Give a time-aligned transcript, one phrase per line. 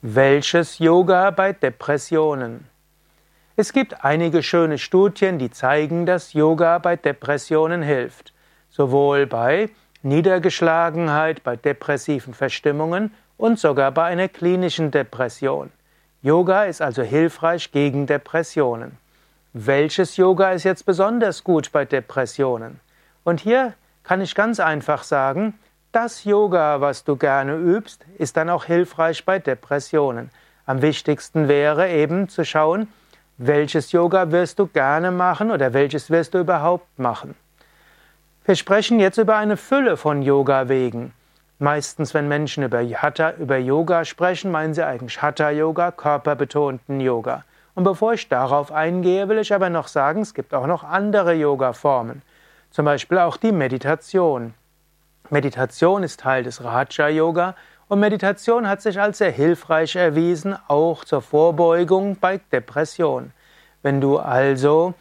[0.00, 2.68] Welches Yoga bei Depressionen?
[3.56, 8.32] Es gibt einige schöne Studien, die zeigen, dass Yoga bei Depressionen hilft.
[8.70, 9.70] Sowohl bei
[10.02, 15.72] Niedergeschlagenheit, bei depressiven Verstimmungen und sogar bei einer klinischen Depression.
[16.22, 18.98] Yoga ist also hilfreich gegen Depressionen.
[19.52, 22.78] Welches Yoga ist jetzt besonders gut bei Depressionen?
[23.24, 23.74] Und hier
[24.04, 25.58] kann ich ganz einfach sagen,
[25.92, 30.30] das Yoga, was du gerne übst, ist dann auch hilfreich bei Depressionen.
[30.66, 32.88] Am wichtigsten wäre eben zu schauen,
[33.38, 37.34] welches Yoga wirst du gerne machen oder welches wirst du überhaupt machen.
[38.44, 41.12] Wir sprechen jetzt über eine Fülle von Yoga-Wegen.
[41.58, 47.44] Meistens, wenn Menschen über Hatha, über Yoga sprechen, meinen sie eigentlich Hatha-Yoga, körperbetonten Yoga.
[47.74, 51.34] Und bevor ich darauf eingehe, will ich aber noch sagen, es gibt auch noch andere
[51.34, 52.22] Yoga-Formen.
[52.70, 54.54] Zum Beispiel auch die Meditation.
[55.30, 57.54] Meditation ist Teil des Raja Yoga
[57.88, 63.32] und Meditation hat sich als sehr hilfreich erwiesen, auch zur Vorbeugung bei Depression.
[63.82, 64.94] Wenn du also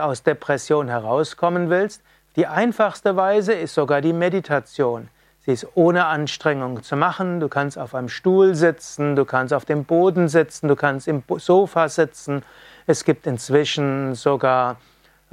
[0.00, 2.02] aus Depression herauskommen willst,
[2.36, 5.08] die einfachste Weise ist sogar die Meditation.
[5.40, 7.40] Sie ist ohne Anstrengung zu machen.
[7.40, 11.22] Du kannst auf einem Stuhl sitzen, du kannst auf dem Boden sitzen, du kannst im
[11.36, 12.42] Sofa sitzen.
[12.86, 14.76] Es gibt inzwischen sogar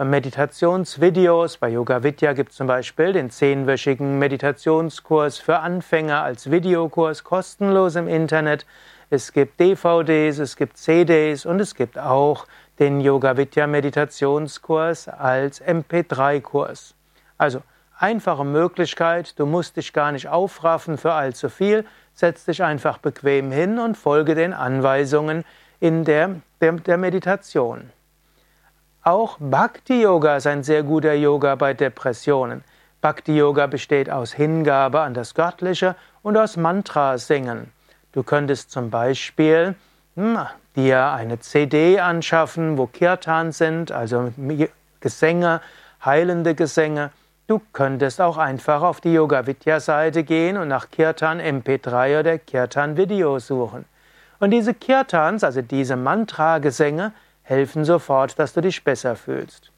[0.05, 1.57] Meditationsvideos.
[1.57, 7.95] Bei Yoga Vidya gibt es zum Beispiel den zehnwöchigen Meditationskurs für Anfänger als Videokurs kostenlos
[7.95, 8.66] im Internet.
[9.09, 12.47] Es gibt DVDs, es gibt CDs und es gibt auch
[12.79, 16.95] den Yoga Vidya Meditationskurs als MP3-Kurs.
[17.38, 17.61] Also
[17.97, 23.52] einfache Möglichkeit, du musst dich gar nicht aufraffen für allzu viel, setz dich einfach bequem
[23.52, 25.45] hin und folge den Anweisungen
[25.79, 27.91] in der, der, der Meditation.
[29.03, 32.63] Auch Bhakti Yoga ist ein sehr guter Yoga bei Depressionen.
[33.02, 37.72] Bhakti Yoga besteht aus Hingabe an das Göttliche und aus Mantra singen.
[38.11, 39.73] Du könntest zum Beispiel
[40.16, 40.38] hm,
[40.75, 44.31] dir eine CD anschaffen, wo Kirtan sind, also
[44.99, 45.61] Gesänge,
[46.06, 47.09] heilende Gesänge.
[47.47, 52.38] Du könntest auch einfach auf die Yoga Vidya Seite gehen und nach Kirtan MP3 oder
[52.38, 53.85] Kirtan Video suchen.
[54.39, 57.13] Und diese Kirtans, also diese Mantra-Gesänge,
[57.51, 59.72] helfen sofort, dass du dich besser fühlst.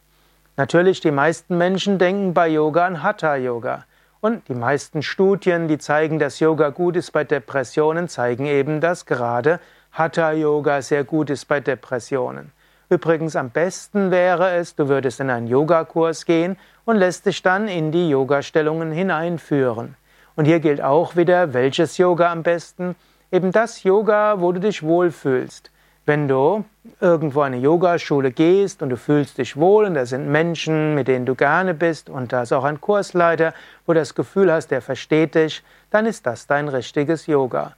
[0.55, 3.85] Natürlich, die meisten Menschen denken bei Yoga an Hatha Yoga.
[4.21, 9.07] Und die meisten Studien, die zeigen, dass Yoga gut ist bei Depressionen, zeigen eben, dass
[9.07, 9.59] gerade
[9.91, 12.51] Hatha Yoga sehr gut ist bei Depressionen.
[12.89, 17.67] Übrigens am besten wäre es, du würdest in einen Yogakurs gehen und lässt dich dann
[17.67, 19.95] in die Yogastellungen hineinführen.
[20.35, 22.95] Und hier gilt auch wieder, welches Yoga am besten?
[23.31, 25.71] Eben das Yoga, wo du dich wohlfühlst.
[26.05, 26.65] Wenn du
[26.99, 31.25] irgendwo eine Yogaschule gehst und du fühlst dich wohl und da sind Menschen, mit denen
[31.25, 33.53] du gerne bist und da ist auch ein Kursleiter,
[33.85, 37.75] wo du das Gefühl hast, der versteht dich, dann ist das dein richtiges Yoga.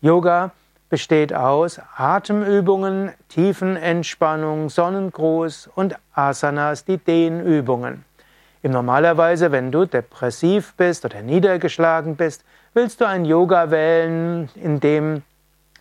[0.00, 0.50] Yoga
[0.90, 8.04] besteht aus Atemübungen, Tiefenentspannung, Sonnengruß und Asanas, die Dehnübungen.
[8.62, 14.80] Im normalerweise, wenn du depressiv bist oder niedergeschlagen bist, willst du ein Yoga wählen, in
[14.80, 15.22] dem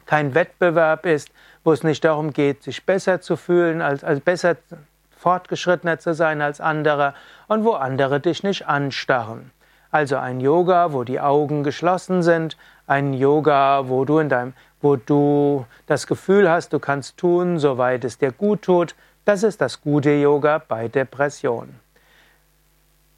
[0.05, 1.29] kein Wettbewerb ist,
[1.67, 4.55] wo es nicht darum geht, sich besser zu fühlen, als, als besser
[5.17, 7.13] fortgeschrittener zu sein als andere
[7.49, 9.51] und wo andere dich nicht anstarren.
[9.91, 12.55] Also ein Yoga, wo die Augen geschlossen sind,
[12.87, 18.05] ein Yoga, wo du in deinem, wo du das Gefühl hast, du kannst tun, soweit
[18.05, 18.95] es dir gut tut.
[19.25, 21.75] Das ist das gute Yoga bei Depression.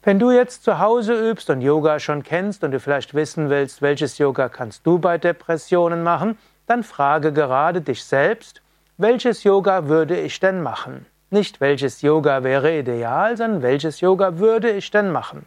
[0.02, 3.80] Wenn du jetzt zu Hause übst und Yoga schon kennst und du vielleicht wissen willst,
[3.80, 6.36] welches Yoga kannst du bei Depressionen machen,
[6.70, 8.62] dann frage gerade dich selbst,
[8.96, 11.04] welches Yoga würde ich denn machen?
[11.30, 15.46] Nicht welches Yoga wäre ideal, sondern welches Yoga würde ich denn machen?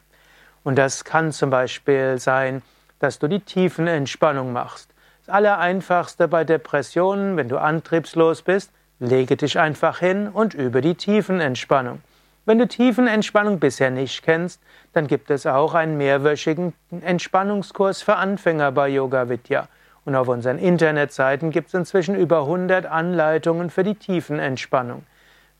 [0.64, 2.62] Und das kann zum Beispiel sein,
[3.00, 4.94] dass du die Tiefenentspannung machst.
[5.26, 10.96] Das Allereinfachste bei Depressionen, wenn du antriebslos bist, lege dich einfach hin und übe die
[10.96, 12.02] Tiefenentspannung.
[12.46, 14.62] Wenn du Tiefenentspannung bisher nicht kennst,
[14.92, 19.70] dann gibt es auch einen mehrwöchigen Entspannungskurs für Anfänger bei Yoga Vidya.
[20.06, 25.04] Und auf unseren Internetseiten gibt es inzwischen über 100 Anleitungen für die Tiefenentspannung.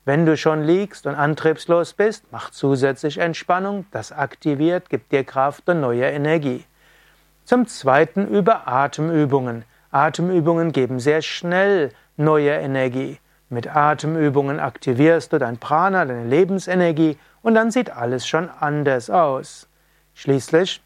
[0.04, 5.66] Wenn du schon liegst und antriebslos bist, mach zusätzlich Entspannung, das aktiviert, gibt dir Kraft
[5.68, 6.64] und neue Energie.
[7.44, 9.64] Zum Zweiten über Atemübungen.
[9.90, 13.18] Atemübungen geben sehr schnell neue Energie.
[13.48, 19.68] Mit Atemübungen aktivierst du dein Prana, deine Lebensenergie und dann sieht alles schon anders aus.
[20.14, 20.82] Schließlich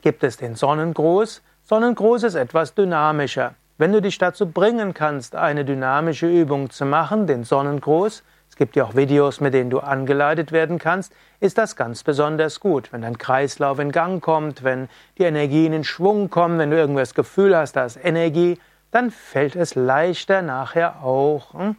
[0.00, 3.54] gibt es den Sonnengruß, Sonnengruß ist etwas dynamischer.
[3.78, 8.74] Wenn du dich dazu bringen kannst, eine dynamische Übung zu machen, den Sonnengruß, es gibt
[8.74, 12.92] ja auch Videos, mit denen du angeleitet werden kannst, ist das ganz besonders gut.
[12.92, 17.14] Wenn dein Kreislauf in Gang kommt, wenn die Energie in Schwung kommt, wenn du irgendwas
[17.14, 18.58] Gefühl hast, da ist Energie,
[18.90, 21.76] dann fällt es leichter nachher auch, hm,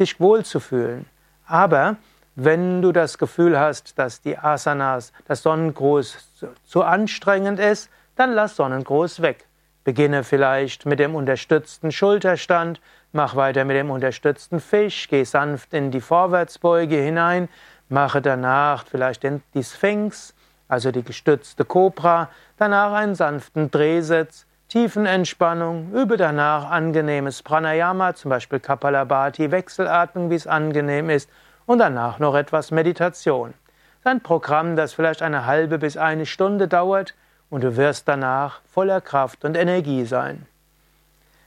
[0.00, 1.04] dich wohlzufühlen.
[1.46, 1.96] Aber
[2.34, 8.56] wenn du das Gefühl hast, dass die Asanas, das Sonnengruß zu anstrengend ist, dann lass
[8.56, 9.46] Sonnengruß weg.
[9.84, 12.80] Beginne vielleicht mit dem unterstützten Schulterstand,
[13.12, 17.48] mach weiter mit dem unterstützten Fisch, geh sanft in die Vorwärtsbeuge hinein,
[17.88, 20.34] mache danach vielleicht den, die Sphinx,
[20.66, 28.58] also die gestützte Kobra, danach einen sanften Drehsitz, Tiefenentspannung, übe danach angenehmes Pranayama, zum Beispiel
[28.58, 31.30] Kapalabhati, Wechselatmung, wie es angenehm ist,
[31.66, 33.54] und danach noch etwas Meditation.
[34.02, 37.14] Ein Programm, das vielleicht eine halbe bis eine Stunde dauert,
[37.50, 40.46] und du wirst danach voller Kraft und Energie sein.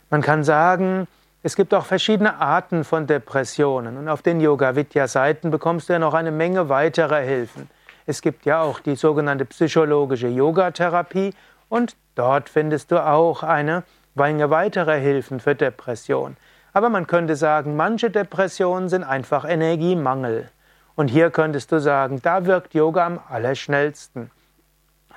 [0.09, 1.07] Man kann sagen,
[1.43, 5.93] es gibt auch verschiedene Arten von Depressionen und auf den Yoga Vidya Seiten bekommst du
[5.93, 7.69] ja noch eine Menge weiterer Hilfen.
[8.05, 11.33] Es gibt ja auch die sogenannte psychologische Yogatherapie
[11.69, 13.83] und dort findest du auch eine
[14.15, 16.35] Menge weiterer Hilfen für Depression.
[16.73, 20.49] Aber man könnte sagen, manche Depressionen sind einfach Energiemangel.
[20.95, 24.29] Und hier könntest du sagen, da wirkt Yoga am allerschnellsten.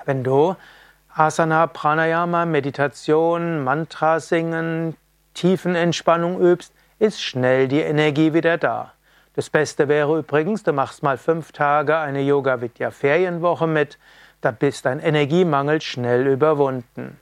[0.05, 0.55] Wenn du
[1.13, 4.95] Asana, Pranayama, Meditation, Mantra singen,
[5.33, 8.93] Tiefenentspannung übst, ist schnell die Energie wieder da.
[9.35, 13.97] Das Beste wäre übrigens, du machst mal fünf Tage eine Yoga Vidya Ferienwoche mit,
[14.41, 17.19] da bist dein Energiemangel schnell überwunden.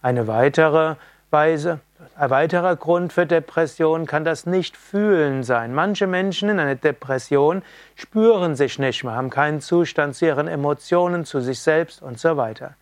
[0.00, 0.96] Eine weitere
[1.34, 1.80] Weise,
[2.16, 5.74] ein weiterer Grund für Depression kann das Nicht-Fühlen sein.
[5.74, 7.62] Manche Menschen in einer Depression
[7.96, 12.36] spüren sich nicht mehr, haben keinen Zustand zu ihren Emotionen, zu sich selbst und so
[12.36, 12.76] weiter.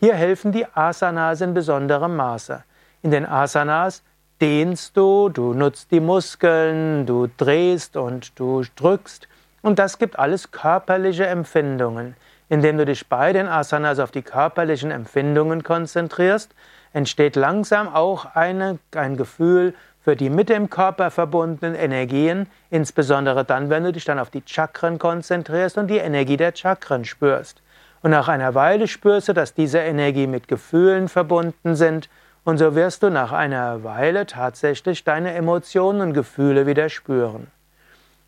[0.00, 2.64] Hier helfen die Asanas in besonderem Maße.
[3.02, 4.02] In den Asanas
[4.40, 9.28] dehnst du, du nutzt die Muskeln, du drehst und du drückst.
[9.60, 12.16] Und das gibt alles körperliche Empfindungen.
[12.48, 16.54] Indem du dich bei den Asanas auf die körperlichen Empfindungen konzentrierst,
[16.92, 23.68] entsteht langsam auch eine, ein Gefühl für die mit dem Körper verbundenen Energien, insbesondere dann,
[23.68, 27.62] wenn du dich dann auf die Chakren konzentrierst und die Energie der Chakren spürst.
[28.00, 32.08] Und nach einer Weile spürst du, dass diese Energie mit Gefühlen verbunden sind
[32.44, 37.48] und so wirst du nach einer Weile tatsächlich deine Emotionen und Gefühle wieder spüren.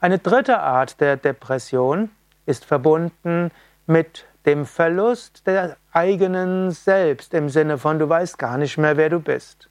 [0.00, 2.10] Eine dritte Art der Depression
[2.44, 3.50] ist verbunden
[3.86, 9.10] mit dem Verlust der eigenen Selbst im Sinne von du weißt gar nicht mehr, wer
[9.10, 9.68] du bist.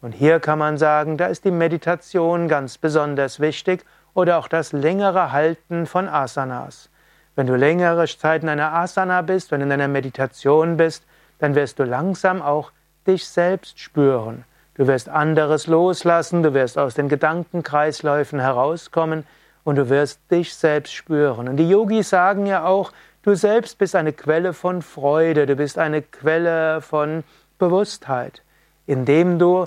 [0.00, 3.84] Und hier kann man sagen, da ist die Meditation ganz besonders wichtig
[4.14, 6.90] oder auch das längere Halten von Asanas.
[7.36, 11.04] Wenn du längere Zeit in einer Asana bist, wenn du in einer Meditation bist,
[11.38, 12.72] dann wirst du langsam auch
[13.06, 14.44] dich selbst spüren.
[14.74, 19.24] Du wirst anderes loslassen, du wirst aus den Gedankenkreisläufen herauskommen
[19.64, 21.48] und du wirst dich selbst spüren.
[21.48, 22.92] Und die Yogis sagen ja auch,
[23.22, 27.22] Du selbst bist eine Quelle von Freude, du bist eine Quelle von
[27.56, 28.42] Bewusstheit.
[28.84, 29.66] Indem du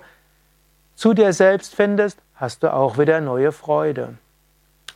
[0.95, 4.15] zu dir selbst findest, hast du auch wieder neue Freude.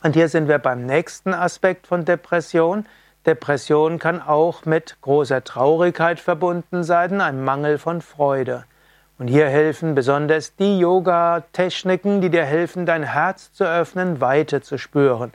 [0.02, 2.84] Und hier sind wir beim nächsten Aspekt von Depression.
[3.24, 8.64] Depression kann auch mit großer Traurigkeit verbunden sein, einem Mangel von Freude.
[9.18, 14.76] Und hier helfen besonders die Yoga-Techniken, die dir helfen, dein Herz zu öffnen, Weite zu
[14.76, 15.32] spüren.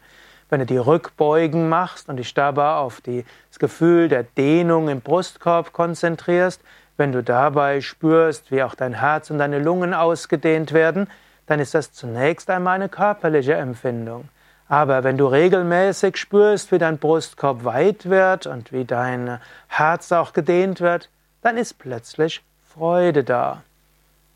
[0.50, 5.02] Wenn du die Rückbeugen machst und dich dabei auf die, das Gefühl der Dehnung im
[5.02, 6.62] Brustkorb konzentrierst,
[6.98, 11.08] wenn du dabei spürst, wie auch dein Herz und deine Lungen ausgedehnt werden,
[11.48, 14.30] dann ist das zunächst einmal eine körperliche Empfindung.
[14.68, 20.34] Aber wenn du regelmäßig spürst, wie dein Brustkorb weit wird und wie dein Herz auch
[20.34, 21.10] gedehnt wird,
[21.42, 23.62] dann ist plötzlich Freude da.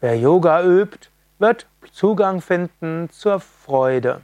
[0.02, 4.22] Wer Yoga übt, wird Zugang finden zur Freude.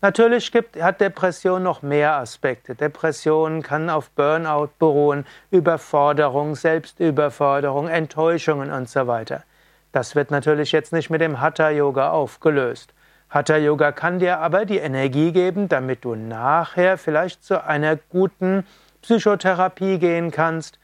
[0.00, 2.76] Natürlich gibt, hat Depression noch mehr Aspekte.
[2.76, 9.42] Depression kann auf Burnout beruhen, Überforderung, Selbstüberforderung, Enttäuschungen und so weiter.
[9.90, 12.94] Das wird natürlich jetzt nicht mit dem Hatha Yoga aufgelöst.
[13.28, 18.64] Hatha Yoga kann dir aber die Energie geben, damit du nachher vielleicht zu einer guten
[19.02, 20.78] Psychotherapie gehen kannst.